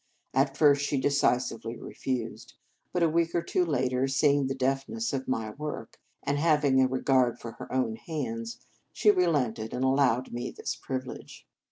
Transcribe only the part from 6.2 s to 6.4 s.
and